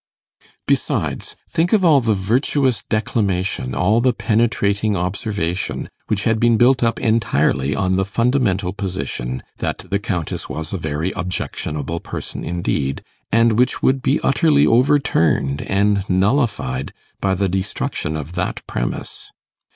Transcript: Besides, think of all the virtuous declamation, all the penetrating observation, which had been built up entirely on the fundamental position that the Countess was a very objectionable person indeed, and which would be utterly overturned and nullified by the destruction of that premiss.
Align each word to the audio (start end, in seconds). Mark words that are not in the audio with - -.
Besides, 0.65 1.35
think 1.47 1.73
of 1.73 1.85
all 1.85 2.01
the 2.01 2.15
virtuous 2.15 2.81
declamation, 2.89 3.75
all 3.75 4.01
the 4.01 4.13
penetrating 4.13 4.95
observation, 4.95 5.89
which 6.07 6.23
had 6.23 6.39
been 6.39 6.57
built 6.57 6.81
up 6.81 6.99
entirely 6.99 7.75
on 7.75 7.97
the 7.97 8.03
fundamental 8.05 8.73
position 8.73 9.43
that 9.59 9.85
the 9.91 9.99
Countess 9.99 10.49
was 10.49 10.73
a 10.73 10.77
very 10.79 11.11
objectionable 11.11 11.99
person 11.99 12.43
indeed, 12.43 13.03
and 13.31 13.59
which 13.59 13.83
would 13.83 14.01
be 14.01 14.19
utterly 14.21 14.65
overturned 14.65 15.61
and 15.69 16.03
nullified 16.09 16.93
by 17.19 17.35
the 17.35 17.47
destruction 17.47 18.17
of 18.17 18.33
that 18.33 18.65
premiss. 18.65 19.29